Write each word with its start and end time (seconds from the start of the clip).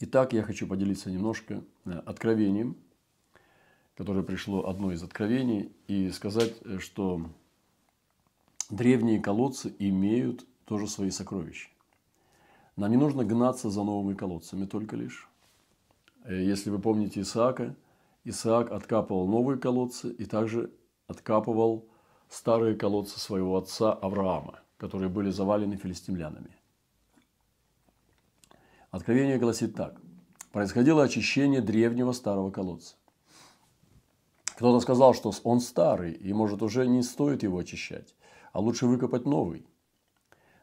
Итак, 0.00 0.32
я 0.32 0.44
хочу 0.44 0.68
поделиться 0.68 1.10
немножко 1.10 1.64
э, 1.84 1.90
откровением, 1.90 2.76
которое 3.96 4.22
пришло 4.22 4.68
одно 4.68 4.92
из 4.92 5.02
откровений, 5.02 5.72
и 5.88 6.10
сказать, 6.10 6.54
э, 6.64 6.78
что 6.78 7.28
древние 8.70 9.20
колодцы 9.20 9.74
имеют 9.80 10.46
тоже 10.66 10.86
свои 10.86 11.10
сокровища. 11.10 11.68
Нам 12.76 12.92
не 12.92 12.96
нужно 12.96 13.24
гнаться 13.24 13.70
за 13.70 13.82
новыми 13.82 14.14
колодцами 14.14 14.66
только 14.66 14.94
лишь. 14.94 15.28
Э, 16.22 16.44
если 16.44 16.70
вы 16.70 16.78
помните 16.78 17.22
Исаака, 17.22 17.74
Исаак 18.22 18.70
откапывал 18.70 19.26
новые 19.26 19.58
колодцы 19.58 20.12
и 20.12 20.26
также 20.26 20.70
откапывал 21.08 21.88
старые 22.28 22.76
колодцы 22.76 23.18
своего 23.18 23.56
отца 23.56 23.94
Авраама, 23.94 24.60
которые 24.76 25.08
были 25.08 25.30
завалены 25.30 25.76
филистимлянами. 25.76 26.57
Откровение 28.90 29.38
гласит 29.38 29.74
так. 29.74 30.00
Происходило 30.50 31.02
очищение 31.02 31.60
древнего 31.60 32.12
старого 32.12 32.50
колодца. 32.50 32.96
Кто-то 34.56 34.80
сказал, 34.80 35.14
что 35.14 35.32
он 35.44 35.60
старый, 35.60 36.12
и, 36.12 36.32
может, 36.32 36.62
уже 36.62 36.86
не 36.88 37.02
стоит 37.02 37.42
его 37.42 37.58
очищать, 37.58 38.16
а 38.52 38.60
лучше 38.60 38.86
выкопать 38.86 39.24
новый. 39.24 39.66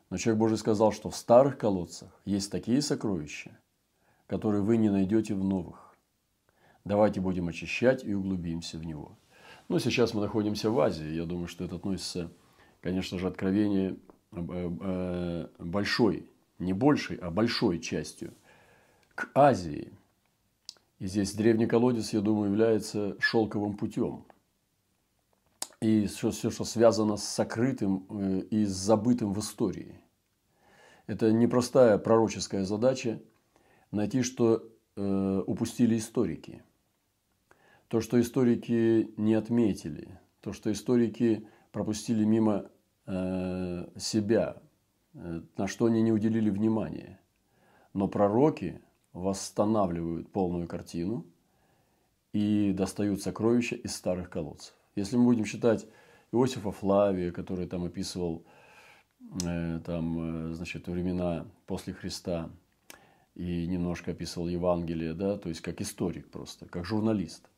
Но 0.10 0.18
человек 0.18 0.40
Божий 0.40 0.58
сказал, 0.58 0.92
что 0.92 1.10
в 1.10 1.16
старых 1.16 1.58
колодцах 1.58 2.10
есть 2.26 2.52
такие 2.52 2.82
сокровища, 2.82 3.58
которые 4.28 4.64
вы 4.64 4.78
не 4.78 4.90
найдете 4.90 5.36
в 5.36 5.44
новых. 5.44 5.96
Давайте 6.84 7.22
будем 7.22 7.48
очищать 7.48 8.04
и 8.04 8.14
углубимся 8.14 8.78
в 8.78 8.86
него. 8.86 9.18
Но 9.70 9.80
сейчас 9.80 10.14
мы 10.14 10.22
находимся 10.22 10.70
в 10.70 10.80
Азии. 10.80 11.14
Я 11.14 11.26
думаю, 11.26 11.48
что 11.48 11.64
это 11.64 11.76
относится, 11.76 12.32
конечно 12.82 13.18
же, 13.18 13.28
откровение 13.28 13.98
э, 14.32 14.38
э, 14.82 15.48
большой 15.60 16.30
не 16.60 16.74
большей, 16.74 17.18
а 17.18 17.32
большой 17.32 17.80
частью, 17.80 18.34
к 19.14 19.30
Азии. 19.34 19.92
И 21.00 21.08
здесь 21.08 21.34
древний 21.34 21.68
колодец, 21.68 22.14
я 22.14 22.22
думаю, 22.22 22.50
является 22.50 23.16
шелковым 23.20 23.78
путем. 23.78 24.26
И 25.82 26.08
все, 26.08 26.32
все, 26.32 26.50
что 26.50 26.64
связано 26.64 27.18
с 27.18 27.24
сокрытым 27.24 28.06
э, 28.10 28.40
и 28.50 28.66
с 28.66 28.72
забытым 28.72 29.34
в 29.34 29.40
истории. 29.40 30.00
Это 31.08 31.32
непростая 31.32 31.98
пророческая 31.98 32.64
задача 32.64 33.22
найти, 33.92 34.24
что 34.24 34.68
э, 34.96 35.44
упустили 35.46 35.98
историки. 35.98 36.64
То, 37.88 38.02
что 38.02 38.20
историки 38.20 39.14
не 39.18 39.36
отметили, 39.36 40.20
то, 40.42 40.54
что 40.54 40.72
историки 40.72 41.48
пропустили 41.72 42.24
мимо 42.24 42.72
э, 43.06 43.88
себя, 43.98 44.58
на 45.16 45.68
что 45.68 45.86
они 45.86 46.02
не 46.02 46.12
уделили 46.12 46.50
внимания. 46.50 47.20
Но 47.94 48.08
пророки 48.08 48.82
восстанавливают 49.14 50.32
полную 50.32 50.68
картину 50.68 51.26
и 52.34 52.74
достают 52.74 53.22
сокровища 53.22 53.76
из 53.76 53.96
старых 53.96 54.30
колодцев. 54.30 54.74
Если 54.96 55.16
мы 55.16 55.24
будем 55.24 55.46
читать 55.46 55.88
Иосифа 56.32 56.72
Флавия, 56.72 57.32
который 57.32 57.66
там 57.66 57.86
описывал 57.86 58.44
э, 59.44 59.80
там, 59.86 60.52
э, 60.52 60.54
значит, 60.54 60.88
времена 60.88 61.46
после 61.66 61.94
Христа 61.94 62.50
и 63.36 63.68
немножко 63.68 64.12
описывал 64.12 64.50
Евангелие, 64.50 65.14
да, 65.14 65.38
то 65.38 65.48
есть 65.48 65.62
как 65.62 65.80
историк 65.80 66.30
просто, 66.30 66.66
как 66.66 66.86
журналист. 66.86 67.50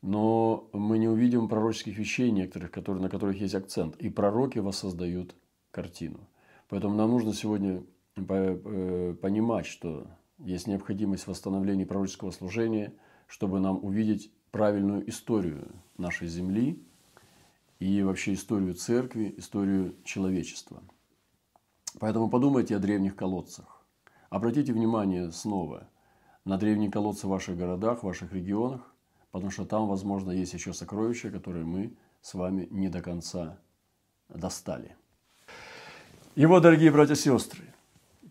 Но 0.00 0.68
мы 0.72 0.98
не 0.98 1.08
увидим 1.08 1.48
пророческих 1.48 1.98
вещей 1.98 2.30
некоторых, 2.30 2.70
которые, 2.70 3.02
на 3.02 3.10
которых 3.10 3.38
есть 3.40 3.54
акцент. 3.54 3.96
И 3.96 4.08
пророки 4.08 4.58
воссоздают 4.58 5.34
картину. 5.70 6.26
Поэтому 6.68 6.94
нам 6.96 7.10
нужно 7.10 7.32
сегодня 7.32 7.84
э, 8.16 9.14
понимать, 9.20 9.66
что 9.66 10.06
есть 10.38 10.66
необходимость 10.66 11.26
восстановления 11.26 11.86
пророческого 11.86 12.30
служения, 12.30 12.92
чтобы 13.26 13.60
нам 13.60 13.84
увидеть 13.84 14.32
правильную 14.50 15.08
историю 15.08 15.68
нашей 15.96 16.28
земли 16.28 16.82
и 17.78 18.02
вообще 18.02 18.34
историю 18.34 18.74
церкви, 18.74 19.34
историю 19.36 19.94
человечества. 20.04 20.82
Поэтому 21.98 22.28
подумайте 22.28 22.76
о 22.76 22.78
древних 22.78 23.16
колодцах. 23.16 23.86
Обратите 24.28 24.72
внимание 24.72 25.30
снова 25.30 25.88
на 26.44 26.58
древние 26.58 26.90
колодцы 26.90 27.26
в 27.26 27.30
ваших 27.30 27.56
городах, 27.56 28.00
в 28.00 28.06
ваших 28.06 28.32
регионах, 28.32 28.94
потому 29.30 29.50
что 29.50 29.64
там, 29.64 29.88
возможно, 29.88 30.30
есть 30.30 30.52
еще 30.52 30.72
сокровища, 30.72 31.30
которые 31.30 31.64
мы 31.64 31.96
с 32.20 32.34
вами 32.34 32.68
не 32.70 32.88
до 32.88 33.00
конца 33.02 33.58
достали. 34.28 34.96
Его, 36.36 36.60
дорогие 36.60 36.90
братья 36.90 37.14
и 37.14 37.16
сестры, 37.16 37.62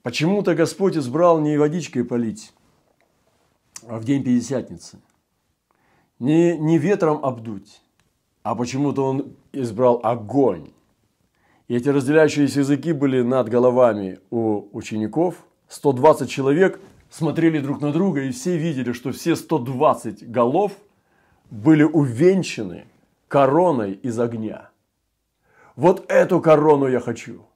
почему-то 0.03 0.53
Господь 0.53 0.95
избрал 0.95 1.39
не 1.39 1.57
водичкой 1.57 2.03
полить, 2.03 2.53
а 3.87 3.97
в 3.97 4.03
день 4.03 4.23
Пятидесятницы. 4.23 4.99
Не, 6.19 6.55
не 6.55 6.77
ветром 6.77 7.25
обдуть, 7.25 7.81
а 8.43 8.53
почему-то 8.53 9.03
Он 9.05 9.35
избрал 9.51 10.01
огонь. 10.03 10.69
И 11.67 11.75
эти 11.75 11.89
разделяющиеся 11.89 12.59
языки 12.59 12.93
были 12.93 13.23
над 13.23 13.49
головами 13.49 14.19
у 14.29 14.67
учеников. 14.71 15.43
120 15.69 16.29
человек 16.29 16.79
смотрели 17.09 17.57
друг 17.57 17.81
на 17.81 17.91
друга, 17.91 18.21
и 18.21 18.29
все 18.29 18.55
видели, 18.55 18.91
что 18.91 19.13
все 19.13 19.35
120 19.35 20.29
голов 20.29 20.73
были 21.49 21.81
увенчаны 21.81 22.85
короной 23.27 23.93
из 23.93 24.19
огня. 24.19 24.69
Вот 25.75 26.05
эту 26.07 26.39
корону 26.39 26.87
я 26.87 26.99
хочу– 26.99 27.47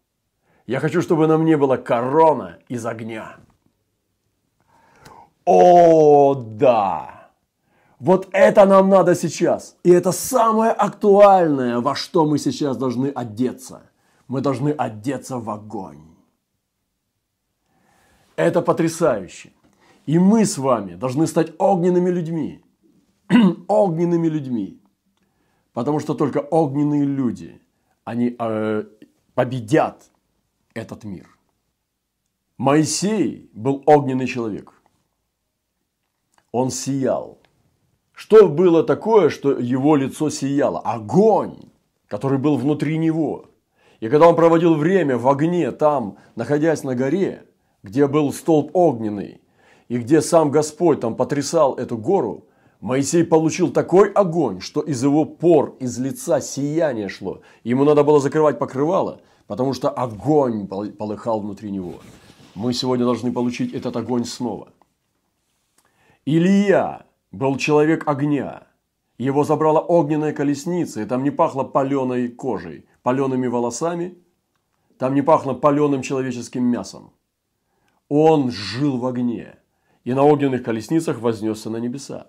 я 0.69 0.79
хочу, 0.79 1.01
чтобы 1.01 1.25
на 1.25 1.39
мне 1.39 1.57
была 1.57 1.77
корона 1.77 2.59
из 2.67 2.85
огня. 2.85 3.37
О, 5.43 6.35
да! 6.35 7.31
Вот 7.99 8.29
это 8.33 8.65
нам 8.65 8.87
надо 8.87 9.15
сейчас. 9.15 9.75
И 9.83 9.89
это 9.89 10.11
самое 10.11 10.71
актуальное, 10.71 11.79
во 11.79 11.95
что 11.95 12.23
мы 12.27 12.37
сейчас 12.37 12.77
должны 12.77 13.07
одеться. 13.07 13.89
Мы 14.27 14.41
должны 14.41 14.69
одеться 14.69 15.39
в 15.39 15.49
огонь. 15.49 16.03
Это 18.35 18.61
потрясающе. 18.61 19.51
И 20.05 20.19
мы 20.19 20.45
с 20.45 20.59
вами 20.59 20.93
должны 20.93 21.25
стать 21.25 21.51
огненными 21.57 22.11
людьми. 22.11 22.63
огненными 23.67 24.27
людьми. 24.27 24.79
Потому 25.73 25.99
что 25.99 26.13
только 26.13 26.37
огненные 26.37 27.05
люди, 27.05 27.59
они 28.03 28.35
э, 28.37 28.83
победят 29.33 30.11
этот 30.79 31.03
мир. 31.03 31.27
Моисей 32.57 33.49
был 33.53 33.83
огненный 33.85 34.27
человек. 34.27 34.73
Он 36.51 36.71
сиял. 36.71 37.37
Что 38.13 38.49
было 38.49 38.83
такое, 38.83 39.29
что 39.29 39.57
его 39.57 39.95
лицо 39.95 40.29
сияло? 40.29 40.79
Огонь, 40.79 41.57
который 42.07 42.37
был 42.37 42.57
внутри 42.57 42.97
него. 42.97 43.45
И 43.99 44.09
когда 44.09 44.27
он 44.27 44.35
проводил 44.35 44.75
время 44.75 45.17
в 45.17 45.27
огне, 45.27 45.71
там, 45.71 46.17
находясь 46.35 46.83
на 46.83 46.95
горе, 46.95 47.45
где 47.83 48.07
был 48.07 48.33
столб 48.33 48.71
огненный, 48.73 49.41
и 49.87 49.97
где 49.97 50.21
сам 50.21 50.51
Господь 50.51 50.99
там 50.99 51.15
потрясал 51.15 51.75
эту 51.75 51.97
гору, 51.97 52.45
Моисей 52.81 53.25
получил 53.25 53.71
такой 53.71 54.09
огонь, 54.11 54.61
что 54.61 54.81
из 54.81 55.03
его 55.03 55.25
пор, 55.25 55.75
из 55.79 55.97
лица 55.97 56.39
сияние 56.39 57.09
шло. 57.09 57.41
Ему 57.63 57.83
надо 57.83 58.03
было 58.03 58.19
закрывать 58.19 58.57
покрывало, 58.57 59.21
потому 59.49 59.73
что 59.73 59.89
огонь 59.89 60.67
полыхал 60.67 61.41
внутри 61.41 61.71
него. 61.71 61.95
Мы 62.53 62.71
сегодня 62.71 63.03
должны 63.03 63.31
получить 63.31 63.73
этот 63.73 63.97
огонь 63.97 64.23
снова. 64.23 64.73
Илья 66.23 67.07
был 67.31 67.57
человек 67.57 68.07
огня. 68.07 68.67
Его 69.17 69.43
забрала 69.43 69.79
огненная 69.79 70.33
колесница, 70.33 71.01
и 71.01 71.05
там 71.05 71.23
не 71.23 71.31
пахло 71.31 71.63
паленой 71.63 72.27
кожей, 72.27 72.85
палеными 73.01 73.47
волосами, 73.47 74.19
там 74.99 75.15
не 75.15 75.23
пахло 75.23 75.55
паленым 75.55 76.03
человеческим 76.03 76.65
мясом. 76.65 77.11
Он 78.07 78.51
жил 78.51 78.99
в 78.99 79.05
огне, 79.07 79.55
и 80.03 80.13
на 80.13 80.21
огненных 80.21 80.61
колесницах 80.61 81.21
вознесся 81.21 81.71
на 81.71 81.77
небеса. 81.77 82.27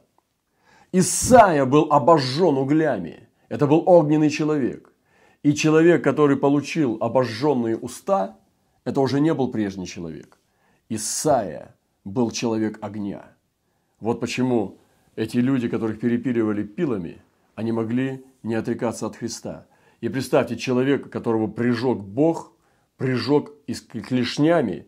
Исаия 0.91 1.67
был 1.67 1.93
обожжен 1.93 2.57
углями. 2.57 3.29
Это 3.51 3.67
был 3.67 3.83
огненный 3.85 4.31
человек. 4.31 4.91
И 5.43 5.55
человек, 5.55 6.05
который 6.05 6.37
получил 6.37 6.99
обожженные 7.01 7.77
уста, 7.77 8.39
это 8.85 9.01
уже 9.01 9.21
не 9.21 9.33
был 9.33 9.51
прежний 9.51 9.87
человек. 9.87 10.39
Исаия 10.89 11.75
был 12.05 12.31
человек 12.31 12.79
огня. 12.83 13.25
Вот 14.01 14.21
почему 14.21 14.79
эти 15.17 15.39
люди, 15.39 15.69
которых 15.69 16.01
перепиливали 16.01 16.63
пилами, 16.63 17.23
они 17.55 17.73
могли 17.73 18.25
не 18.43 18.55
отрекаться 18.55 19.07
от 19.07 19.17
Христа. 19.17 19.67
И 20.01 20.09
представьте, 20.09 20.57
человека, 20.57 21.09
которого 21.09 21.47
прижег 21.47 21.99
Бог, 21.99 22.53
прижег 22.97 23.51
и 23.67 23.75
клешнями 23.75 24.87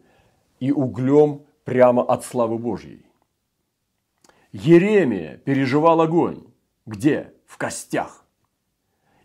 и 0.61 0.73
углем 0.73 1.43
прямо 1.65 2.03
от 2.03 2.25
славы 2.25 2.59
Божьей. 2.59 3.07
Еремия 4.53 5.39
переживал 5.39 6.01
огонь. 6.01 6.45
Где? 6.87 7.33
В 7.47 7.57
костях. 7.57 8.22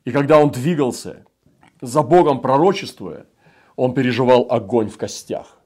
И 0.08 0.12
когда 0.14 0.40
он 0.40 0.52
двигался 0.52 1.26
за 1.82 2.02
Богом 2.02 2.40
пророчествуя, 2.40 3.26
он 3.76 3.94
переживал 3.94 4.48
огонь 4.50 4.88
в 4.88 4.98
костях. 4.98 5.60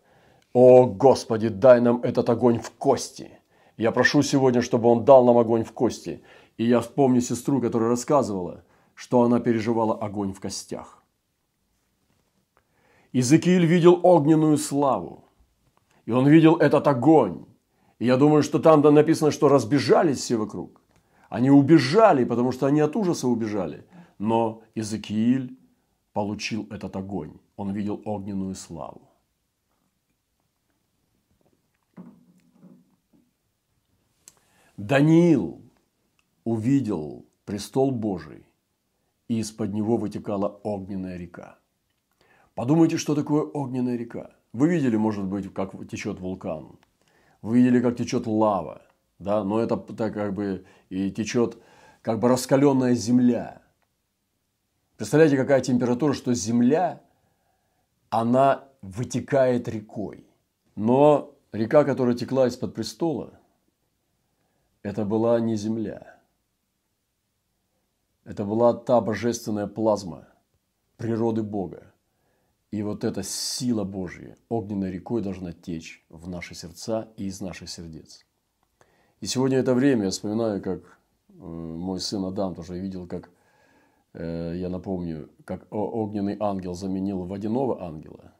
О, 0.51 0.87
Господи, 0.87 1.49
дай 1.49 1.79
нам 1.79 2.01
этот 2.01 2.27
огонь 2.27 2.57
в 2.57 2.71
кости. 2.71 3.39
Я 3.77 3.91
прошу 3.91 4.23
сегодня, 4.23 4.63
чтобы 4.63 4.89
Он 4.89 5.05
дал 5.05 5.23
нам 5.25 5.37
огонь 5.37 5.63
в 5.63 5.73
кости. 5.73 6.23
И 6.57 6.65
я 6.65 6.79
вспомню 6.79 7.21
сестру, 7.21 7.61
которая 7.61 7.89
рассказывала, 7.89 8.63
что 8.95 9.21
она 9.21 9.39
переживала 9.39 9.95
огонь 9.95 10.33
в 10.33 10.39
костях. 10.39 11.03
Иезекииль 13.11 13.67
видел 13.67 13.99
огненную 14.01 14.57
славу. 14.57 15.25
И 16.07 16.11
он 16.11 16.27
видел 16.27 16.55
этот 16.55 16.87
огонь. 16.87 17.45
И 17.99 18.07
я 18.07 18.17
думаю, 18.17 18.41
что 18.41 18.57
там 18.57 18.81
написано, 18.81 19.29
что 19.29 19.49
разбежались 19.49 20.17
все 20.17 20.37
вокруг. 20.37 20.81
Они 21.29 21.51
убежали, 21.51 22.23
потому 22.23 22.51
что 22.51 22.65
они 22.65 22.79
от 22.79 22.95
ужаса 22.95 23.27
убежали. 23.27 23.85
Но 24.21 24.61
Иезекииль 24.75 25.57
получил 26.13 26.67
этот 26.69 26.95
огонь. 26.95 27.39
Он 27.55 27.71
видел 27.73 27.99
огненную 28.05 28.53
славу. 28.53 29.09
Даниил 34.77 35.63
увидел 36.43 37.25
престол 37.45 37.89
Божий, 37.89 38.45
и 39.27 39.39
из-под 39.39 39.73
него 39.73 39.97
вытекала 39.97 40.49
огненная 40.61 41.17
река. 41.17 41.57
Подумайте, 42.53 42.97
что 42.97 43.15
такое 43.15 43.41
огненная 43.41 43.95
река. 43.95 44.35
Вы 44.53 44.69
видели, 44.69 44.97
может 44.97 45.25
быть, 45.25 45.51
как 45.51 45.71
течет 45.87 46.19
вулкан. 46.19 46.77
Вы 47.41 47.57
видели, 47.57 47.81
как 47.81 47.97
течет 47.97 48.27
лава. 48.27 48.83
Да? 49.17 49.43
Но 49.43 49.59
это 49.59 49.77
так 49.77 50.13
как 50.13 50.35
бы 50.35 50.63
и 50.89 51.09
течет 51.09 51.57
как 52.03 52.19
бы 52.19 52.27
раскаленная 52.27 52.93
земля. 52.93 53.60
Представляете, 55.01 55.35
какая 55.35 55.61
температура, 55.61 56.13
что 56.13 56.31
земля, 56.35 57.01
она 58.11 58.65
вытекает 58.83 59.67
рекой. 59.67 60.27
Но 60.75 61.33
река, 61.51 61.85
которая 61.85 62.13
текла 62.13 62.47
из-под 62.47 62.75
престола, 62.75 63.33
это 64.83 65.03
была 65.03 65.39
не 65.39 65.55
земля. 65.55 66.19
Это 68.25 68.45
была 68.45 68.75
та 68.75 69.01
божественная 69.01 69.65
плазма 69.65 70.27
природы 70.97 71.41
Бога. 71.41 71.91
И 72.69 72.83
вот 72.83 73.03
эта 73.03 73.23
сила 73.23 73.83
Божья 73.83 74.37
огненной 74.49 74.91
рекой 74.91 75.23
должна 75.23 75.51
течь 75.51 76.05
в 76.09 76.29
наши 76.29 76.53
сердца 76.53 77.09
и 77.17 77.25
из 77.25 77.41
наших 77.41 77.71
сердец. 77.71 78.23
И 79.19 79.25
сегодня 79.25 79.57
это 79.57 79.73
время, 79.73 80.03
я 80.03 80.09
вспоминаю, 80.11 80.61
как 80.61 80.83
э, 80.83 81.33
мой 81.33 81.99
сын 81.99 82.23
Адам 82.23 82.53
тоже 82.53 82.77
видел, 82.77 83.07
как, 83.07 83.31
я 84.13 84.69
напомню, 84.69 85.29
как 85.45 85.67
огненный 85.71 86.37
ангел 86.39 86.73
заменил 86.73 87.23
водяного 87.25 87.83
ангела. 87.83 88.33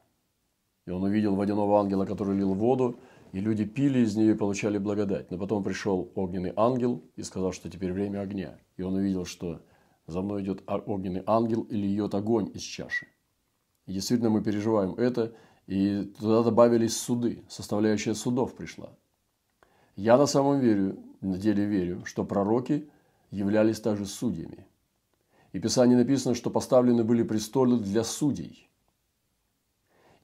И 0.86 0.90
он 0.90 1.02
увидел 1.04 1.34
водяного 1.34 1.80
ангела, 1.80 2.04
который 2.04 2.36
лил 2.36 2.54
воду, 2.54 2.98
и 3.32 3.40
люди 3.40 3.64
пили 3.64 4.00
из 4.00 4.16
нее 4.16 4.32
и 4.32 4.36
получали 4.36 4.78
благодать. 4.78 5.30
Но 5.30 5.38
потом 5.38 5.62
пришел 5.62 6.10
огненный 6.14 6.52
ангел 6.56 7.02
и 7.16 7.22
сказал, 7.22 7.52
что 7.52 7.70
теперь 7.70 7.92
время 7.92 8.20
огня. 8.20 8.58
И 8.76 8.82
он 8.82 8.94
увидел, 8.94 9.24
что 9.24 9.62
за 10.06 10.20
мной 10.20 10.42
идет 10.42 10.62
огненный 10.66 11.22
ангел 11.26 11.62
и 11.62 11.76
льет 11.76 12.14
огонь 12.14 12.50
из 12.52 12.62
чаши. 12.62 13.06
И 13.86 13.92
действительно 13.92 14.30
мы 14.30 14.42
переживаем 14.42 14.94
это, 14.94 15.34
и 15.66 16.04
туда 16.18 16.42
добавились 16.42 16.96
суды, 16.96 17.44
составляющая 17.48 18.14
судов 18.14 18.54
пришла. 18.54 18.90
Я 19.96 20.16
на 20.16 20.26
самом 20.26 20.60
верю, 20.60 20.98
на 21.20 21.38
деле 21.38 21.64
верю, 21.64 22.04
что 22.04 22.24
пророки 22.24 22.88
являлись 23.30 23.80
также 23.80 24.06
судьями. 24.06 24.66
И 25.52 25.58
в 25.58 25.62
Писании 25.62 25.96
написано, 25.96 26.34
что 26.34 26.50
поставлены 26.50 27.04
были 27.04 27.22
престолы 27.22 27.78
для 27.78 28.04
судей. 28.04 28.68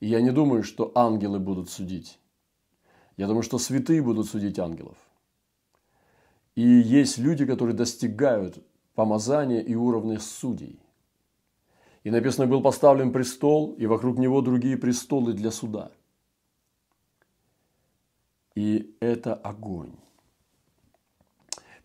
И 0.01 0.07
я 0.07 0.21
не 0.21 0.31
думаю, 0.31 0.63
что 0.63 0.93
ангелы 0.95 1.39
будут 1.39 1.71
судить 1.71 2.19
я 3.19 3.27
думаю, 3.27 3.43
что 3.43 3.59
святые 3.59 4.01
будут 4.01 4.29
судить 4.29 4.59
ангелов. 4.61 4.97
И 6.55 6.63
есть 6.63 7.19
люди, 7.19 7.45
которые 7.45 7.75
достигают 7.75 8.65
помазания 8.95 9.61
и 9.61 9.75
уровня 9.75 10.21
судей. 10.21 10.81
И 12.05 12.11
написано, 12.11 12.47
был 12.47 12.63
поставлен 12.63 13.13
престол, 13.13 13.75
и 13.75 13.87
вокруг 13.87 14.19
него 14.19 14.41
другие 14.41 14.77
престолы 14.77 15.33
для 15.33 15.51
суда. 15.51 15.91
И 18.55 18.97
это 19.01 19.35
огонь. 19.35 19.95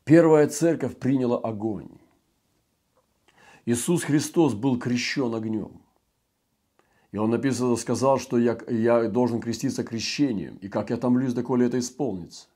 Первая 0.04 0.48
церковь 0.48 0.98
приняла 0.98 1.40
огонь. 1.40 1.90
Иисус 3.66 4.04
Христос 4.04 4.54
был 4.54 4.78
крещен 4.78 5.34
огнем. 5.34 5.82
И 7.12 7.18
он 7.18 7.30
написано, 7.30 7.76
сказал, 7.76 8.18
что 8.18 8.38
я, 8.38 8.58
я 8.68 9.08
должен 9.08 9.40
креститься 9.40 9.84
крещением, 9.84 10.58
и 10.58 10.68
как 10.68 10.90
я 10.90 10.98
томлюсь, 10.98 11.34
доколе 11.34 11.68
это 11.68 11.80
исполнится. 11.80 12.48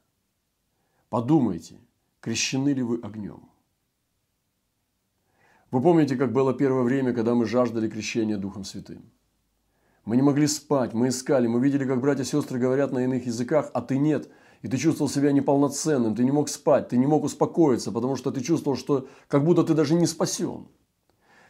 Подумайте, 1.09 1.75
крещены 2.19 2.69
ли 2.69 2.81
вы 2.81 2.99
огнем? 3.01 3.47
Вы 5.69 5.81
помните, 5.81 6.15
как 6.15 6.33
было 6.33 6.53
первое 6.53 6.83
время, 6.83 7.13
когда 7.13 7.35
мы 7.35 7.45
жаждали 7.45 7.87
крещения 7.87 8.37
Духом 8.37 8.63
Святым? 8.63 9.03
Мы 10.05 10.15
не 10.15 10.21
могли 10.21 10.47
спать, 10.47 10.93
мы 10.93 11.09
искали, 11.09 11.47
мы 11.47 11.59
видели, 11.59 11.85
как 11.85 12.01
братья 12.01 12.23
и 12.23 12.25
сестры 12.25 12.59
говорят 12.59 12.91
на 12.91 13.03
иных 13.03 13.25
языках, 13.25 13.69
а 13.73 13.81
ты 13.81 13.97
нет. 13.97 14.29
И 14.61 14.67
ты 14.67 14.77
чувствовал 14.77 15.09
себя 15.09 15.31
неполноценным, 15.31 16.15
ты 16.15 16.23
не 16.23 16.31
мог 16.31 16.49
спать, 16.49 16.89
ты 16.89 16.97
не 16.97 17.05
мог 17.05 17.23
успокоиться, 17.23 17.91
потому 17.91 18.15
что 18.15 18.31
ты 18.31 18.41
чувствовал, 18.41 18.77
что 18.77 19.07
как 19.27 19.43
будто 19.43 19.63
ты 19.63 19.73
даже 19.73 19.93
не 19.93 20.07
спасен. 20.07 20.67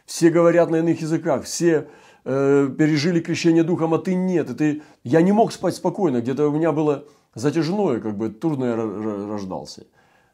Все 0.08 0.30
говорят 0.30 0.70
на 0.70 0.76
иных 0.76 1.02
языках, 1.02 1.44
все 1.44 1.86
э, 2.24 2.74
пережили 2.78 3.20
крещение 3.20 3.62
духом, 3.62 3.92
а 3.92 3.98
ты 3.98 4.14
нет. 4.14 4.48
И 4.48 4.54
ты... 4.54 4.82
Я 5.04 5.20
не 5.20 5.32
мог 5.32 5.52
спать 5.52 5.74
спокойно, 5.74 6.22
где-то 6.22 6.48
у 6.48 6.50
меня 6.50 6.72
было 6.72 7.04
затяжное, 7.34 8.00
как 8.00 8.16
бы 8.16 8.30
трудно 8.30 8.64
я 8.64 8.76
рождался. 8.76 9.86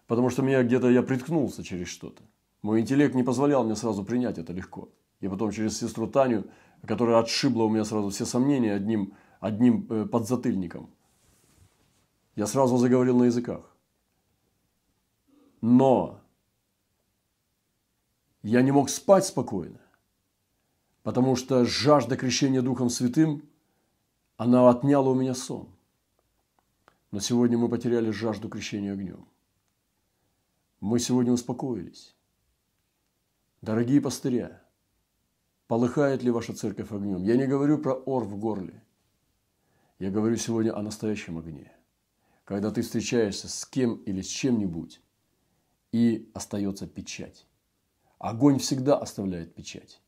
Потому 0.07 0.31
что 0.31 0.43
меня 0.43 0.63
где-то 0.63 0.89
я 0.91 1.03
приткнулся 1.03 1.65
через 1.65 1.89
что-то. 1.89 2.23
Мой 2.63 2.83
интеллект 2.83 3.17
не 3.17 3.25
позволял 3.25 3.65
мне 3.65 3.75
сразу 3.75 4.05
принять 4.05 4.39
это 4.39 4.53
легко. 4.53 4.91
И 5.19 5.27
потом 5.27 5.51
через 5.51 5.77
сестру 5.77 6.07
Таню, 6.07 6.45
которая 6.87 7.19
отшибла 7.19 7.65
у 7.65 7.69
меня 7.69 7.85
сразу 7.85 8.11
все 8.11 8.27
сомнения 8.27 8.75
одним, 8.75 9.15
одним 9.41 9.89
э, 9.91 10.07
подзатыльником. 10.07 10.89
Я 12.37 12.47
сразу 12.47 12.77
заговорил 12.77 13.19
на 13.19 13.25
языках. 13.25 13.75
Но 15.61 16.21
я 18.45 18.61
не 18.61 18.73
мог 18.73 18.91
спать 18.91 19.25
спокойно. 19.25 19.81
Потому 21.03 21.35
что 21.35 21.65
жажда 21.65 22.17
крещения 22.17 22.61
Духом 22.61 22.91
Святым, 22.91 23.43
она 24.37 24.69
отняла 24.69 25.11
у 25.11 25.15
меня 25.15 25.35
сон. 25.35 25.75
Но 27.11 27.21
сегодня 27.21 27.57
мы 27.57 27.69
потеряли 27.69 28.11
жажду 28.11 28.51
крещения 28.51 28.93
огнем. 28.93 29.27
Мы 30.81 30.99
сегодня 30.99 31.33
успокоились. 31.33 32.15
Дорогие 33.63 34.03
пастыря, 34.03 34.63
полыхает 35.67 36.23
ли 36.23 36.31
ваша 36.31 36.53
церковь 36.53 36.93
огнем? 36.93 37.23
Я 37.23 37.39
не 37.39 37.47
говорю 37.47 37.79
про 37.79 37.95
ор 37.95 38.25
в 38.25 38.37
горле. 38.37 38.83
Я 39.99 40.11
говорю 40.11 40.37
сегодня 40.37 40.77
о 40.77 40.83
настоящем 40.83 41.39
огне. 41.39 41.73
Когда 42.45 42.71
ты 42.71 42.83
встречаешься 42.83 43.49
с 43.49 43.65
кем 43.65 43.95
или 44.03 44.21
с 44.21 44.27
чем-нибудь, 44.27 45.01
и 45.93 46.31
остается 46.35 46.87
печать. 46.87 47.47
Огонь 48.19 48.59
всегда 48.59 48.97
оставляет 48.97 49.55
печать. 49.55 50.01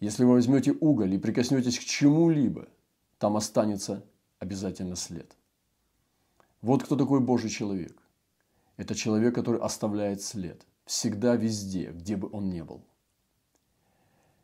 Если 0.00 0.24
вы 0.24 0.34
возьмете 0.34 0.72
уголь 0.72 1.14
и 1.14 1.18
прикоснетесь 1.18 1.78
к 1.78 1.84
чему-либо, 1.84 2.68
там 3.18 3.36
останется 3.36 4.04
обязательно 4.38 4.96
след. 4.96 5.36
Вот 6.60 6.82
кто 6.82 6.96
такой 6.96 7.20
Божий 7.20 7.50
человек. 7.50 8.02
Это 8.76 8.94
человек, 8.94 9.34
который 9.34 9.60
оставляет 9.60 10.22
след. 10.22 10.66
Всегда 10.84 11.36
везде, 11.36 11.92
где 11.92 12.16
бы 12.16 12.28
он 12.30 12.50
ни 12.50 12.60
был. 12.60 12.84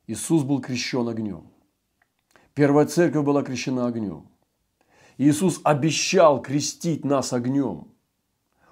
Иисус 0.07 0.43
был 0.43 0.61
крещен 0.61 1.09
огнем. 1.09 1.51
Первая 2.55 2.87
церковь 2.87 3.25
была 3.25 3.43
крещена 3.43 3.87
огнем. 3.87 4.29
Иисус 5.19 5.61
обещал 5.65 6.41
крестить 6.43 7.05
нас 7.05 7.33
огнем. 7.33 7.89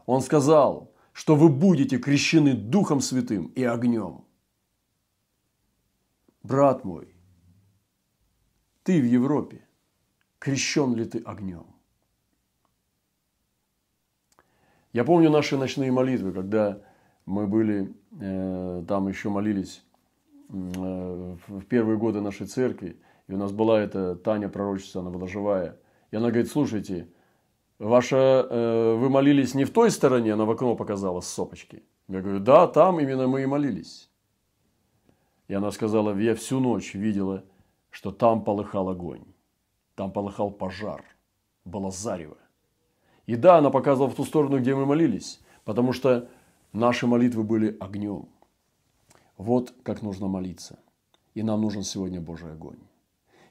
Он 0.06 0.22
сказал, 0.22 0.89
что 1.12 1.36
вы 1.36 1.48
будете 1.48 1.98
крещены 1.98 2.54
Духом 2.54 3.00
Святым 3.00 3.46
и 3.48 3.64
огнем 3.64 4.24
брат 6.42 6.84
мой, 6.84 7.14
ты 8.82 9.00
в 9.00 9.04
Европе, 9.04 9.66
крещен 10.38 10.94
ли 10.94 11.04
ты 11.04 11.18
огнем? 11.18 11.66
Я 14.92 15.04
помню 15.04 15.30
наши 15.30 15.56
ночные 15.56 15.92
молитвы, 15.92 16.32
когда 16.32 16.82
мы 17.26 17.46
были, 17.46 17.94
э, 18.20 18.84
там 18.88 19.06
еще 19.06 19.28
молились 19.28 19.84
э, 20.48 21.36
в 21.46 21.64
первые 21.66 21.96
годы 21.96 22.20
нашей 22.20 22.46
церкви, 22.46 23.00
и 23.28 23.32
у 23.32 23.36
нас 23.36 23.52
была 23.52 23.80
эта 23.80 24.16
Таня 24.16 24.48
пророчица, 24.48 24.98
она 24.98 25.10
была 25.10 25.28
живая. 25.28 25.78
И 26.10 26.16
она 26.16 26.30
говорит, 26.30 26.50
слушайте, 26.50 27.08
ваша, 27.80 28.46
э, 28.49 28.94
вы 28.94 29.08
молились 29.08 29.54
не 29.54 29.64
в 29.64 29.72
той 29.72 29.90
стороне, 29.90 30.34
она 30.34 30.44
в 30.44 30.50
окно 30.50 30.76
показала 30.76 31.20
с 31.20 31.28
сопочки. 31.28 31.82
Я 32.08 32.20
говорю, 32.20 32.40
да, 32.40 32.66
там 32.68 33.00
именно 33.00 33.26
мы 33.26 33.42
и 33.42 33.46
молились. 33.46 34.10
И 35.49 35.54
она 35.54 35.72
сказала, 35.72 36.16
я 36.16 36.34
всю 36.34 36.60
ночь 36.60 36.94
видела, 36.94 37.42
что 37.90 38.12
там 38.12 38.44
полыхал 38.44 38.88
огонь, 38.88 39.25
там 39.96 40.12
полыхал 40.12 40.50
пожар, 40.50 41.04
было 41.64 41.90
зарево. 41.90 42.37
И 43.26 43.37
да, 43.37 43.58
она 43.58 43.70
показывала 43.70 44.10
в 44.10 44.14
ту 44.14 44.25
сторону, 44.25 44.58
где 44.58 44.75
мы 44.75 44.87
молились, 44.87 45.40
потому 45.64 45.92
что 45.92 46.28
наши 46.72 47.06
молитвы 47.06 47.42
были 47.42 47.76
огнем. 47.80 48.28
Вот 49.37 49.75
как 49.82 50.02
нужно 50.02 50.28
молиться. 50.28 50.78
И 51.34 51.42
нам 51.42 51.60
нужен 51.60 51.82
сегодня 51.82 52.20
Божий 52.20 52.52
огонь. 52.52 52.78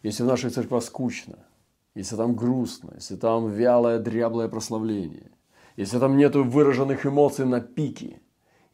Если 0.03 0.23
в 0.23 0.27
нашей 0.27 0.49
церкви 0.49 0.79
скучно, 0.79 1.39
если 1.95 2.15
там 2.15 2.35
грустно, 2.35 2.93
если 2.95 3.15
там 3.15 3.49
вялое, 3.49 3.99
дряблое 3.99 4.47
прославление, 4.47 5.31
если 5.75 5.99
там 5.99 6.17
нет 6.17 6.35
выраженных 6.35 7.05
эмоций 7.05 7.45
на 7.45 7.61
пике, 7.61 8.21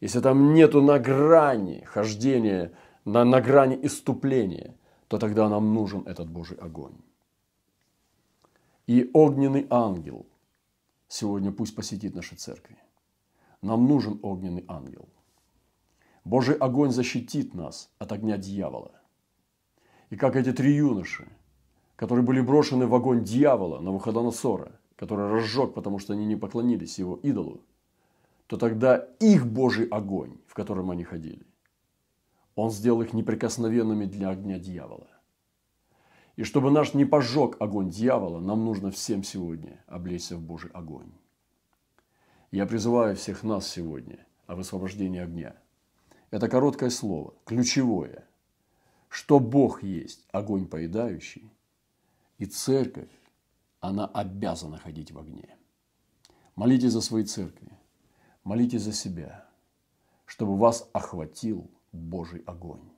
если 0.00 0.20
там 0.20 0.54
нету 0.54 0.82
на 0.82 0.98
грани 0.98 1.82
хождения, 1.84 2.72
на, 3.04 3.24
на 3.24 3.40
грани 3.40 3.78
иступления, 3.82 4.76
то 5.08 5.18
тогда 5.18 5.48
нам 5.48 5.72
нужен 5.72 6.02
этот 6.06 6.28
Божий 6.28 6.58
огонь. 6.58 6.96
И 8.86 9.10
огненный 9.14 9.66
ангел 9.70 10.26
сегодня 11.08 11.52
пусть 11.52 11.74
посетит 11.74 12.14
наши 12.14 12.36
церкви. 12.36 12.76
Нам 13.62 13.86
нужен 13.88 14.20
огненный 14.22 14.64
ангел. 14.68 15.08
Божий 16.24 16.56
огонь 16.56 16.90
защитит 16.90 17.54
нас 17.54 17.90
от 17.98 18.12
огня 18.12 18.36
дьявола. 18.36 18.92
И 20.10 20.16
как 20.16 20.36
эти 20.36 20.52
три 20.52 20.74
юноши, 20.74 21.28
которые 21.96 22.24
были 22.24 22.40
брошены 22.40 22.86
в 22.86 22.94
огонь 22.94 23.24
дьявола 23.24 23.78
на 23.78 23.86
Навуходоносора, 23.86 24.72
который 24.96 25.30
разжег, 25.30 25.74
потому 25.74 25.98
что 25.98 26.12
они 26.12 26.26
не 26.26 26.36
поклонились 26.36 26.98
его 26.98 27.18
идолу, 27.22 27.62
то 28.46 28.56
тогда 28.56 28.96
их 29.18 29.46
Божий 29.46 29.86
огонь, 29.86 30.38
в 30.46 30.54
котором 30.54 30.90
они 30.90 31.04
ходили, 31.04 31.46
он 32.54 32.70
сделал 32.70 33.02
их 33.02 33.12
неприкосновенными 33.12 34.04
для 34.04 34.30
огня 34.30 34.58
дьявола. 34.58 35.08
И 36.36 36.44
чтобы 36.44 36.70
наш 36.70 36.92
не 36.92 37.06
пожег 37.06 37.56
огонь 37.60 37.90
дьявола, 37.90 38.40
нам 38.40 38.64
нужно 38.64 38.90
всем 38.90 39.24
сегодня 39.24 39.82
облечься 39.86 40.36
в 40.36 40.42
Божий 40.42 40.70
огонь. 40.72 41.10
Я 42.50 42.66
призываю 42.66 43.16
всех 43.16 43.42
нас 43.42 43.66
сегодня 43.66 44.18
о 44.46 44.54
высвобождении 44.54 45.20
огня. 45.20 45.56
Это 46.30 46.48
короткое 46.48 46.90
слово, 46.90 47.34
ключевое, 47.46 48.26
что 49.08 49.40
Бог 49.40 49.82
есть 49.82 50.26
огонь 50.30 50.66
поедающий, 50.66 51.50
и 52.38 52.46
церковь, 52.46 53.10
она 53.80 54.06
обязана 54.06 54.78
ходить 54.78 55.12
в 55.12 55.18
огне. 55.18 55.56
Молитесь 56.54 56.92
за 56.92 57.00
свои 57.00 57.24
церкви, 57.24 57.70
молитесь 58.44 58.82
за 58.82 58.92
себя, 58.92 59.46
чтобы 60.24 60.56
вас 60.56 60.88
охватил 60.92 61.70
Божий 61.92 62.42
огонь. 62.46 62.90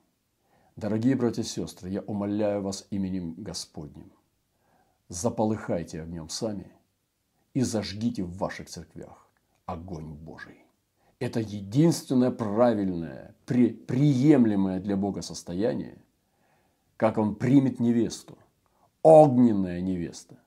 Дорогие 0.75 1.15
братья 1.15 1.41
и 1.41 1.45
сестры, 1.45 1.89
я 1.89 2.01
умоляю 2.01 2.61
вас 2.61 2.87
именем 2.89 3.33
Господним. 3.37 4.11
Заполыхайте 5.09 6.01
огнем 6.01 6.29
сами 6.29 6.71
и 7.53 7.61
зажгите 7.61 8.23
в 8.23 8.37
ваших 8.37 8.69
церквях 8.69 9.29
огонь 9.65 10.13
Божий. 10.13 10.65
Это 11.19 11.41
единственное 11.41 12.31
правильное, 12.31 13.35
при, 13.45 13.73
приемлемое 13.73 14.79
для 14.79 14.95
Бога 14.95 15.21
состояние, 15.21 15.97
как 16.95 17.17
Он 17.17 17.35
примет 17.35 17.79
невесту, 17.79 18.37
огненная 19.03 19.81
невеста, 19.81 20.37